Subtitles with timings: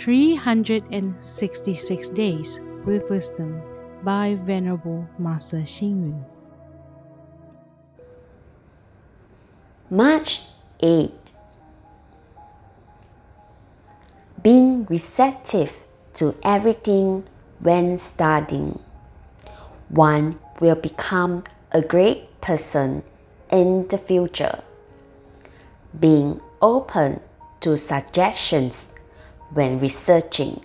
[0.00, 3.60] 366 Days with Wisdom
[4.02, 6.24] by Venerable Master Xing Yun.
[9.90, 10.40] March
[10.80, 11.12] 8
[14.42, 15.74] Being receptive
[16.14, 17.24] to everything
[17.58, 18.78] when studying.
[19.90, 23.02] One will become a great person
[23.52, 24.62] in the future.
[25.98, 27.20] Being open
[27.60, 28.94] to suggestions
[29.52, 30.62] when researching.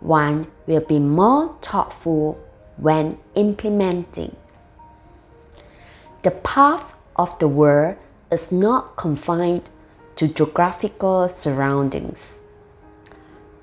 [0.00, 2.38] One will be more thoughtful
[2.76, 4.36] when implementing.
[6.22, 7.96] The path of the world
[8.30, 9.70] is not confined
[10.16, 12.38] to geographical surroundings.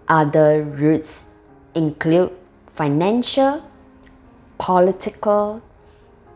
[0.08, 1.26] Other routes
[1.74, 2.32] include
[2.76, 3.63] financial,
[4.58, 5.62] political,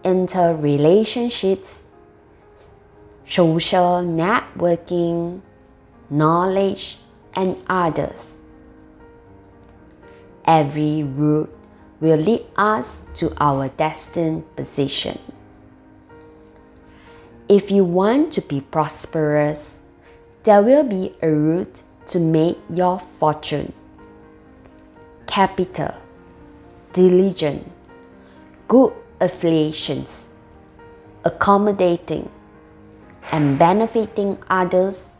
[0.04, 1.84] interrelationships,
[3.28, 5.42] social networking,
[6.10, 6.98] knowledge,
[7.40, 8.34] and others.
[10.44, 11.56] Every route
[12.02, 15.20] will lead us to our destined position.
[17.48, 19.80] If you want to be prosperous,
[20.44, 23.72] there will be a route to make your fortune.
[25.26, 25.96] Capital,
[26.92, 27.72] diligent,
[28.68, 28.92] good
[29.22, 30.34] affiliations,
[31.24, 32.30] accommodating,
[33.32, 35.14] and benefiting others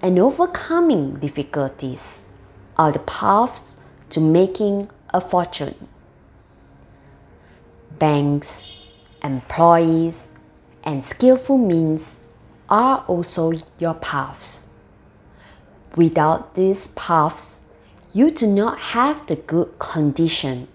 [0.00, 2.28] and overcoming difficulties
[2.76, 3.76] are the paths
[4.10, 5.88] to making a fortune.
[7.98, 8.72] Banks,
[9.24, 10.28] employees,
[10.84, 12.16] and skillful means
[12.68, 14.70] are also your paths.
[15.96, 17.64] Without these paths,
[18.12, 20.68] you do not have the good condition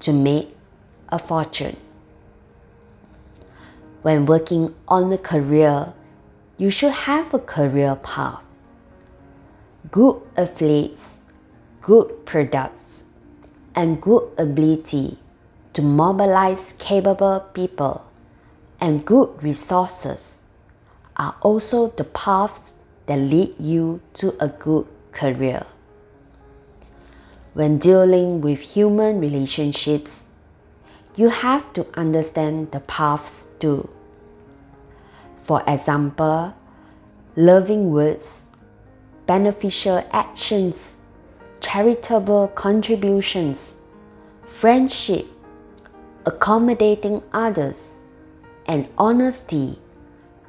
[0.00, 0.56] to make
[1.10, 1.76] a fortune.
[4.00, 5.92] When working on a career,
[6.56, 8.42] you should have a career path
[9.90, 11.16] good affiliates,
[11.80, 13.04] good products,
[13.74, 15.18] and good ability
[15.72, 18.04] to mobilize capable people
[18.80, 20.46] and good resources
[21.16, 22.72] are also the paths
[23.06, 25.64] that lead you to a good career.
[27.54, 30.32] When dealing with human relationships,
[31.16, 33.90] you have to understand the paths too.
[35.44, 36.54] For example,
[37.36, 38.41] loving words
[39.32, 40.98] beneficial actions,
[41.62, 43.80] charitable contributions,
[44.60, 45.24] friendship,
[46.26, 47.94] accommodating others,
[48.66, 49.78] and honesty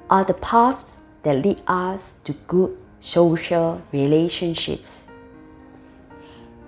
[0.10, 5.08] are the paths that lead us to good social relationships.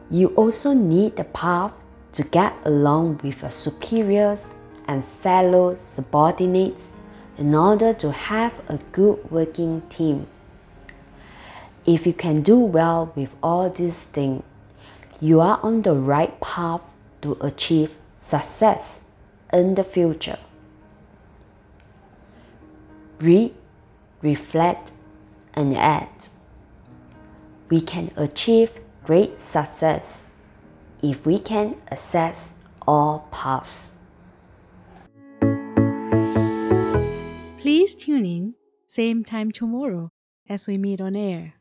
[0.09, 1.73] You also need the path
[2.13, 4.53] to get along with your superiors
[4.87, 6.93] and fellow subordinates
[7.37, 10.27] in order to have a good working team.
[11.85, 14.43] If you can do well with all these things,
[15.21, 16.81] you are on the right path
[17.21, 19.03] to achieve success
[19.53, 20.39] in the future.
[23.19, 23.53] Read,
[24.23, 24.93] reflect,
[25.53, 26.29] and act.
[27.69, 28.71] We can achieve
[29.03, 30.31] great success
[31.03, 32.57] if we can assess
[32.87, 33.93] all paths.
[37.59, 38.55] Please tune in,
[38.87, 40.11] same time tomorrow
[40.49, 41.53] as we meet on air.